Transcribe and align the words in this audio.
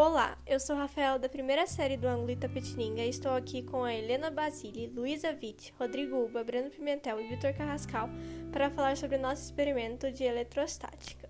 Olá, 0.00 0.38
eu 0.46 0.60
sou 0.60 0.76
Rafael 0.76 1.18
da 1.18 1.28
primeira 1.28 1.66
série 1.66 1.96
do 1.96 2.06
ângulo 2.06 2.30
Itapetininga 2.30 3.02
e 3.02 3.08
estou 3.08 3.32
aqui 3.32 3.64
com 3.64 3.82
a 3.82 3.92
Helena 3.92 4.30
Basile, 4.30 4.86
Luísa 4.86 5.30
Witt, 5.30 5.74
Rodrigo 5.76 6.24
Uba, 6.24 6.44
Breno 6.44 6.70
Pimentel 6.70 7.20
e 7.20 7.26
Vitor 7.26 7.52
Carrascal 7.52 8.08
para 8.52 8.70
falar 8.70 8.96
sobre 8.96 9.16
o 9.16 9.20
nosso 9.20 9.42
experimento 9.42 10.12
de 10.12 10.22
eletrostática. 10.22 11.28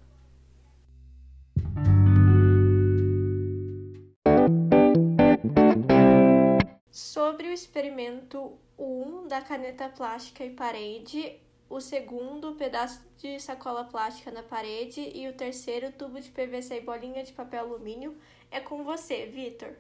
Sobre 6.91 7.49
o 7.49 7.53
experimento 7.55 8.53
1 8.79 9.29
da 9.29 9.41
caneta 9.41 9.89
plástica 9.89 10.45
e 10.45 10.51
parede, 10.51 11.41
o 11.69 11.81
segundo 11.81 12.55
pedaço 12.55 13.07
de 13.19 13.39
sacola 13.39 13.85
plástica 13.85 14.31
na 14.31 14.43
parede 14.43 15.01
e 15.01 15.29
o 15.29 15.35
terceiro 15.35 15.93
tubo 15.93 16.21
de 16.21 16.31
PVC 16.31 16.77
e 16.77 16.81
bolinha 16.81 17.23
de 17.23 17.33
papel 17.33 17.65
alumínio. 17.65 18.17
É 18.51 18.61
com 18.61 18.83
você, 18.85 19.27
Vitor. 19.27 19.75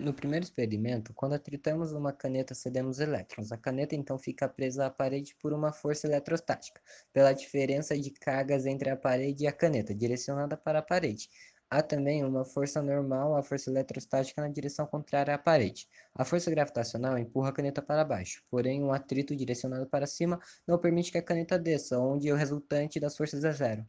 No 0.00 0.12
primeiro 0.12 0.44
experimento, 0.44 1.14
quando 1.14 1.32
atritamos 1.32 1.92
uma 1.92 2.12
caneta, 2.12 2.54
cedemos 2.54 3.00
elétrons. 3.00 3.50
A 3.52 3.56
caneta 3.56 3.94
então 3.94 4.18
fica 4.18 4.46
presa 4.46 4.84
à 4.86 4.90
parede 4.90 5.34
por 5.40 5.52
uma 5.52 5.72
força 5.72 6.06
eletrostática, 6.06 6.80
pela 7.10 7.32
diferença 7.32 7.98
de 7.98 8.10
cargas 8.10 8.66
entre 8.66 8.90
a 8.90 8.96
parede 8.96 9.44
e 9.44 9.46
a 9.46 9.52
caneta, 9.52 9.94
direcionada 9.94 10.58
para 10.58 10.80
a 10.80 10.82
parede. 10.82 11.30
Há 11.70 11.80
também 11.82 12.24
uma 12.24 12.44
força 12.44 12.82
normal, 12.82 13.36
a 13.36 13.42
força 13.42 13.70
eletrostática 13.70 14.42
na 14.42 14.48
direção 14.48 14.84
contrária 14.86 15.32
à 15.34 15.38
parede. 15.38 15.88
A 16.14 16.24
força 16.24 16.50
gravitacional 16.50 17.16
empurra 17.18 17.50
a 17.50 17.52
caneta 17.52 17.80
para 17.80 18.04
baixo, 18.04 18.42
porém 18.50 18.82
um 18.82 18.92
atrito 18.92 19.34
direcionado 19.36 19.86
para 19.86 20.06
cima 20.08 20.40
não 20.66 20.78
permite 20.78 21.12
que 21.12 21.18
a 21.18 21.22
caneta 21.22 21.56
desça, 21.58 21.98
onde 22.00 22.32
o 22.32 22.36
resultante 22.36 22.98
das 22.98 23.16
forças 23.16 23.44
é 23.44 23.52
zero. 23.52 23.86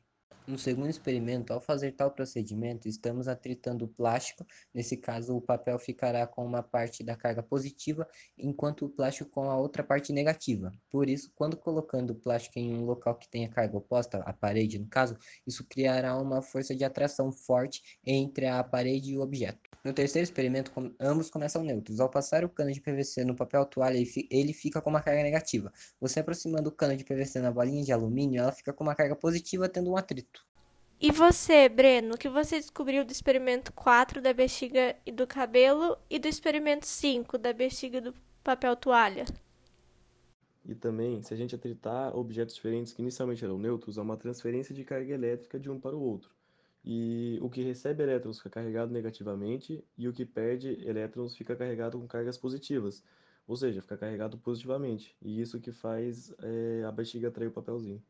No 0.48 0.58
segundo 0.58 0.90
experimento, 0.90 1.52
ao 1.52 1.60
fazer 1.60 1.92
tal 1.92 2.10
procedimento, 2.10 2.88
estamos 2.88 3.28
atritando 3.28 3.84
o 3.84 3.88
plástico, 3.90 4.46
nesse 4.74 4.96
caso 4.96 5.36
o 5.36 5.42
papel 5.42 5.78
ficará 5.78 6.26
com 6.26 6.46
uma 6.46 6.64
parte 6.64 7.04
da 7.04 7.18
carga 7.18 7.44
positiva, 7.44 8.08
enquanto 8.38 8.86
o 8.86 8.90
plástico 8.90 9.30
com 9.30 9.50
a 9.50 9.58
outra 9.58 9.84
parte 9.84 10.14
negativa. 10.14 10.72
Por 10.90 11.10
isso, 11.10 11.34
quando 11.36 11.58
colocando 11.58 12.12
o 12.12 12.16
plástico 12.16 12.60
em 12.60 12.74
um 12.74 12.86
local 12.86 13.16
que 13.16 13.30
tenha 13.30 13.50
carga 13.50 13.76
oposta, 13.76 14.20
a 14.20 14.32
parede 14.32 14.80
no 14.80 14.88
caso, 14.88 15.18
isso 15.46 15.66
criará 15.68 16.18
uma 16.18 16.42
força 16.42 16.74
de 16.74 16.86
atração 16.86 17.30
forte 17.30 18.00
entre 18.06 18.48
a 18.48 18.64
parede 18.64 19.12
e 19.12 19.18
o 19.18 19.22
objeto. 19.22 19.60
No 19.84 19.92
terceiro 19.92 20.24
experimento, 20.24 20.72
ambos 20.98 21.30
começam 21.30 21.62
neutros. 21.62 22.00
Ao 22.00 22.10
passar 22.10 22.46
o 22.46 22.50
cano 22.50 22.72
de 22.72 22.80
PVC 22.80 23.26
no 23.26 23.36
papel 23.36 23.66
toalha, 23.66 24.02
ele 24.32 24.54
fica 24.54 24.82
com 24.82 24.90
uma 24.90 25.02
carga 25.02 25.24
negativa. 25.24 25.74
Você 26.00 26.22
aproximando 26.22 26.70
o 26.70 26.72
cano 26.72 26.96
de 26.96 27.04
PVC 27.04 27.42
na 27.42 27.52
bolinha 27.52 27.84
de 27.84 27.92
alumínio, 27.92 28.42
ela 28.42 28.54
fica 28.54 28.72
com 28.72 28.86
uma 28.86 28.96
carga 28.96 29.16
positiva, 29.16 29.68
tendo 29.68 29.92
um 29.92 29.98
atrito. 29.98 30.37
E 31.00 31.12
você, 31.12 31.70
Breno, 31.70 32.16
o 32.16 32.18
que 32.18 32.28
você 32.28 32.60
descobriu 32.60 33.06
do 33.06 33.12
experimento 33.12 33.72
4 33.74 34.22
da 34.22 34.34
bexiga 34.34 34.96
e 35.06 35.12
do 35.12 35.28
cabelo 35.28 35.98
e 36.10 36.18
do 36.18 36.28
experimento 36.28 36.88
5 36.88 37.38
da 37.38 37.54
bexiga 37.54 38.00
e 38.00 38.02
do 38.02 38.14
papel 38.44 38.76
toalha? 38.76 39.26
E 40.66 40.74
também, 40.74 41.22
se 41.22 41.34
a 41.34 41.38
gente 41.38 41.56
atritar 41.56 42.16
objetos 42.16 42.56
diferentes 42.56 42.94
que 42.94 43.02
inicialmente 43.02 43.44
eram 43.46 43.58
neutros, 43.58 43.98
há 43.98 44.02
uma 44.02 44.18
transferência 44.18 44.74
de 44.74 44.84
carga 44.84 45.14
elétrica 45.14 45.60
de 45.60 45.70
um 45.70 45.80
para 45.80 45.96
o 45.96 46.02
outro 46.02 46.38
e 46.90 47.38
o 47.42 47.50
que 47.50 47.62
recebe 47.62 48.02
elétrons 48.02 48.38
fica 48.38 48.50
carregado 48.50 48.94
negativamente 48.94 49.84
e 49.98 50.08
o 50.08 50.14
que 50.14 50.26
perde 50.26 50.70
elétrons 50.88 51.36
fica 51.36 51.54
carregado 51.54 52.00
com 52.00 52.08
cargas 52.08 52.38
positivas, 52.38 53.04
ou 53.46 53.58
seja, 53.58 53.82
fica 53.82 53.98
carregado 53.98 54.38
positivamente, 54.38 55.14
e 55.22 55.42
isso 55.42 55.60
que 55.60 55.74
faz 55.74 56.34
é, 56.42 56.84
a 56.86 56.92
bexiga 56.92 57.28
atrair 57.28 57.50
o 57.50 57.52
papelzinho. 57.52 58.02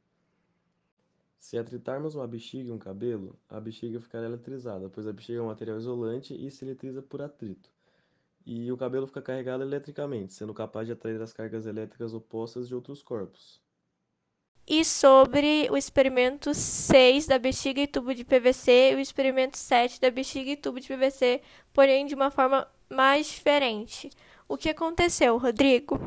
Se 1.48 1.58
atritarmos 1.58 2.14
uma 2.14 2.28
bexiga 2.28 2.68
e 2.68 2.72
um 2.74 2.78
cabelo, 2.78 3.40
a 3.48 3.58
bexiga 3.58 4.02
ficará 4.02 4.26
eletrizada, 4.26 4.90
pois 4.90 5.08
a 5.08 5.14
bexiga 5.14 5.40
é 5.40 5.42
um 5.42 5.48
material 5.48 5.78
isolante 5.78 6.34
e 6.36 6.52
se 6.52 6.66
eletriza 6.66 7.02
por 7.02 7.22
atrito. 7.22 7.70
E 8.46 8.70
o 8.70 8.76
cabelo 8.76 9.08
fica 9.08 9.22
carregado 9.22 9.64
eletricamente, 9.64 10.34
sendo 10.34 10.54
capaz 10.54 10.88
de 10.88 10.92
atrair 10.92 11.22
as 11.22 11.32
cargas 11.32 11.66
elétricas 11.66 12.14
opostas 12.14 12.68
de 12.68 12.76
outros 12.76 13.02
corpos 13.02 13.62
e 14.68 14.84
sobre 14.84 15.70
o 15.72 15.78
experimento 15.78 16.54
6 16.54 17.28
da 17.28 17.40
bexiga 17.40 17.80
e 17.80 17.88
tubo 17.88 18.14
de 18.14 18.26
PVC 18.26 18.92
e 18.92 18.96
o 18.96 19.00
experimento 19.00 19.58
7 19.58 20.02
da 20.02 20.12
bexiga 20.12 20.52
e 20.52 20.58
tubo 20.58 20.82
de 20.82 20.90
PVC, 20.90 21.42
porém 21.72 22.06
de 22.06 22.14
uma 22.14 22.30
forma 22.30 22.68
mais 22.90 23.28
diferente. 23.28 24.10
O 24.46 24.58
que 24.58 24.68
aconteceu, 24.68 25.38
Rodrigo? 25.38 25.98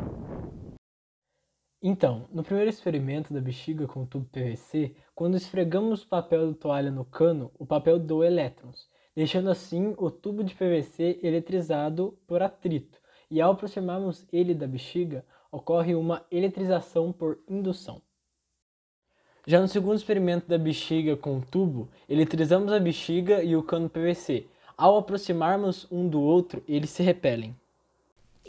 Então, 1.82 2.28
no 2.30 2.42
primeiro 2.42 2.68
experimento 2.68 3.32
da 3.32 3.40
bexiga 3.40 3.86
com 3.86 4.02
o 4.02 4.06
tubo 4.06 4.26
PVC, 4.26 4.94
quando 5.14 5.38
esfregamos 5.38 6.02
o 6.02 6.08
papel 6.08 6.52
de 6.52 6.58
toalha 6.58 6.90
no 6.90 7.06
cano, 7.06 7.50
o 7.58 7.64
papel 7.64 7.98
doa 7.98 8.26
elétrons, 8.26 8.86
deixando 9.16 9.48
assim 9.48 9.94
o 9.96 10.10
tubo 10.10 10.44
de 10.44 10.54
PVC 10.54 11.18
eletrizado 11.22 12.18
por 12.26 12.42
atrito, 12.42 12.98
e 13.30 13.40
ao 13.40 13.52
aproximarmos 13.52 14.26
ele 14.30 14.52
da 14.52 14.66
bexiga, 14.66 15.24
ocorre 15.50 15.94
uma 15.94 16.22
eletrização 16.30 17.10
por 17.12 17.38
indução. 17.48 18.02
Já 19.46 19.58
no 19.58 19.66
segundo 19.66 19.96
experimento 19.96 20.46
da 20.46 20.58
bexiga 20.58 21.16
com 21.16 21.38
o 21.38 21.42
tubo, 21.42 21.88
eletrizamos 22.06 22.70
a 22.74 22.78
bexiga 22.78 23.42
e 23.42 23.56
o 23.56 23.62
cano 23.62 23.88
PVC. 23.88 24.46
Ao 24.76 24.98
aproximarmos 24.98 25.90
um 25.90 26.06
do 26.06 26.20
outro, 26.20 26.62
eles 26.68 26.90
se 26.90 27.02
repelem. 27.02 27.56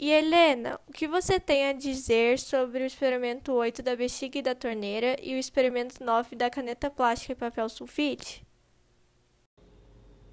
E 0.02 0.10
Helena, 0.10 0.80
o 0.88 0.92
que 0.92 1.06
você 1.06 1.38
tem 1.38 1.68
a 1.68 1.72
dizer 1.72 2.36
sobre 2.36 2.82
o 2.82 2.86
experimento 2.86 3.52
8 3.52 3.84
da 3.84 3.94
bexiga 3.94 4.40
e 4.40 4.42
da 4.42 4.52
torneira 4.52 5.16
e 5.22 5.32
o 5.36 5.38
experimento 5.38 6.02
9 6.02 6.34
da 6.34 6.50
caneta 6.50 6.90
plástica 6.90 7.34
e 7.34 7.36
papel 7.36 7.68
sulfite? 7.68 8.44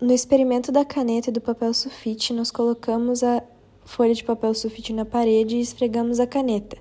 No 0.02 0.12
experimento 0.12 0.72
da 0.72 0.84
caneta 0.84 1.30
e 1.30 1.32
do 1.32 1.40
papel 1.40 1.72
sulfite, 1.72 2.34
nós 2.34 2.50
colocamos 2.50 3.22
a 3.22 3.44
folha 3.86 4.16
de 4.16 4.24
papel 4.24 4.56
sulfite 4.56 4.92
na 4.92 5.06
parede 5.06 5.58
e 5.58 5.62
esfregamos 5.62 6.20
a 6.20 6.26
caneta, 6.26 6.80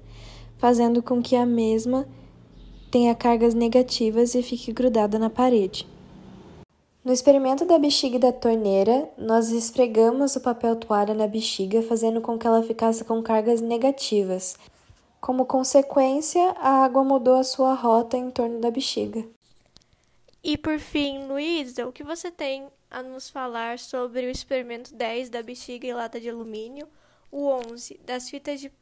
fazendo 0.56 1.02
com 1.02 1.20
que 1.20 1.36
a 1.36 1.44
mesma 1.44 2.08
tenha 2.90 3.14
cargas 3.14 3.52
negativas 3.52 4.34
e 4.34 4.42
fique 4.42 4.72
grudada 4.72 5.18
na 5.18 5.28
parede. 5.28 5.86
No 7.04 7.12
experimento 7.12 7.64
da 7.64 7.78
bexiga 7.78 8.16
e 8.16 8.18
da 8.18 8.32
torneira, 8.32 9.08
nós 9.16 9.50
esfregamos 9.50 10.34
o 10.34 10.40
papel 10.40 10.76
toalha 10.76 11.14
na 11.14 11.26
bexiga, 11.26 11.80
fazendo 11.82 12.20
com 12.20 12.36
que 12.36 12.46
ela 12.46 12.62
ficasse 12.62 13.04
com 13.04 13.22
cargas 13.22 13.60
negativas. 13.60 14.56
Como 15.20 15.46
consequência, 15.46 16.42
a 16.58 16.84
água 16.84 17.04
mudou 17.04 17.36
a 17.36 17.44
sua 17.44 17.72
rota 17.74 18.16
em 18.16 18.30
torno 18.30 18.60
da 18.60 18.70
bexiga. 18.70 19.24
E 20.42 20.58
por 20.58 20.78
fim, 20.78 21.26
Luísa, 21.26 21.86
o 21.86 21.92
que 21.92 22.02
você 22.02 22.30
tem 22.30 22.66
a 22.90 23.02
nos 23.02 23.30
falar 23.30 23.78
sobre 23.78 24.26
o 24.26 24.30
experimento 24.30 24.94
10 24.94 25.30
da 25.30 25.42
bexiga 25.42 25.86
e 25.86 25.94
lata 25.94 26.20
de 26.20 26.28
alumínio, 26.28 26.88
o 27.30 27.46
11 27.46 28.00
das 28.04 28.28
fitas 28.28 28.60
de 28.60 28.72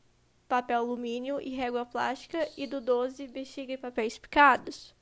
papel 0.49 0.79
alumínio 0.79 1.41
e 1.41 1.51
régua 1.51 1.85
plástica 1.85 2.49
e 2.57 2.67
do 2.67 2.81
12 2.81 3.27
bexiga 3.29 3.75
e 3.75 3.79
papéis 3.79 4.17
picados. 4.17 4.96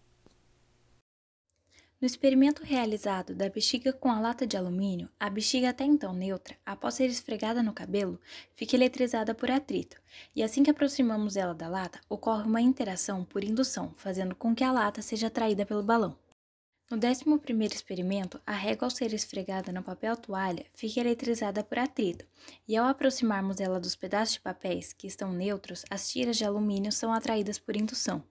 No 2.04 2.06
experimento 2.06 2.62
realizado 2.62 3.34
da 3.34 3.48
bexiga 3.48 3.90
com 3.90 4.10
a 4.10 4.20
lata 4.20 4.46
de 4.46 4.58
alumínio, 4.58 5.08
a 5.18 5.30
bexiga 5.30 5.70
até 5.70 5.84
então 5.84 6.12
neutra, 6.12 6.54
após 6.66 6.96
ser 6.96 7.06
esfregada 7.06 7.62
no 7.62 7.72
cabelo, 7.72 8.20
fica 8.54 8.76
eletrizada 8.76 9.34
por 9.34 9.50
atrito, 9.50 9.96
e 10.36 10.42
assim 10.42 10.62
que 10.62 10.70
aproximamos 10.70 11.34
ela 11.34 11.54
da 11.54 11.66
lata, 11.66 11.98
ocorre 12.06 12.42
uma 12.42 12.60
interação 12.60 13.24
por 13.24 13.42
indução, 13.42 13.94
fazendo 13.96 14.34
com 14.34 14.54
que 14.54 14.62
a 14.62 14.70
lata 14.70 15.00
seja 15.00 15.28
atraída 15.28 15.64
pelo 15.64 15.82
balão. 15.82 16.14
No 16.90 16.98
11 16.98 17.24
experimento, 17.74 18.38
a 18.46 18.52
régua 18.52 18.84
ao 18.84 18.90
ser 18.90 19.14
esfregada 19.14 19.72
no 19.72 19.82
papel 19.82 20.14
toalha 20.14 20.66
fica 20.74 21.00
eletrizada 21.00 21.64
por 21.64 21.78
atrito, 21.78 22.26
e 22.68 22.76
ao 22.76 22.86
aproximarmos 22.86 23.60
ela 23.60 23.80
dos 23.80 23.96
pedaços 23.96 24.34
de 24.34 24.40
papéis 24.42 24.92
que 24.92 25.06
estão 25.06 25.32
neutros, 25.32 25.86
as 25.88 26.06
tiras 26.10 26.36
de 26.36 26.44
alumínio 26.44 26.92
são 26.92 27.14
atraídas 27.14 27.58
por 27.58 27.74
indução. 27.74 28.22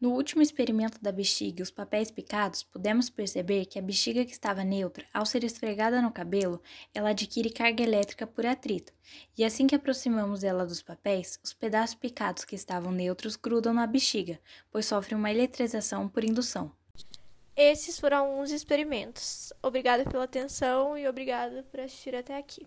No 0.00 0.10
último 0.10 0.40
experimento 0.40 1.02
da 1.02 1.10
bexiga 1.10 1.58
e 1.58 1.62
os 1.62 1.72
papéis 1.72 2.08
picados, 2.08 2.62
pudemos 2.62 3.10
perceber 3.10 3.66
que 3.66 3.80
a 3.80 3.82
bexiga 3.82 4.24
que 4.24 4.30
estava 4.30 4.62
neutra, 4.62 5.04
ao 5.12 5.26
ser 5.26 5.42
esfregada 5.42 6.00
no 6.00 6.12
cabelo, 6.12 6.62
ela 6.94 7.10
adquire 7.10 7.50
carga 7.50 7.82
elétrica 7.82 8.24
por 8.24 8.46
atrito, 8.46 8.92
e 9.36 9.44
assim 9.44 9.66
que 9.66 9.74
aproximamos 9.74 10.44
ela 10.44 10.64
dos 10.64 10.80
papéis, 10.80 11.40
os 11.42 11.52
pedaços 11.52 11.96
picados 11.96 12.44
que 12.44 12.54
estavam 12.54 12.92
neutros 12.92 13.34
grudam 13.34 13.74
na 13.74 13.88
bexiga, 13.88 14.38
pois 14.70 14.86
sofrem 14.86 15.18
uma 15.18 15.32
eletrização 15.32 16.08
por 16.08 16.22
indução. 16.22 16.70
Esses 17.56 17.98
foram 17.98 18.18
alguns 18.18 18.52
experimentos. 18.52 19.52
Obrigada 19.60 20.04
pela 20.04 20.22
atenção 20.22 20.96
e 20.96 21.08
obrigada 21.08 21.64
por 21.64 21.80
assistir 21.80 22.14
até 22.14 22.38
aqui. 22.38 22.64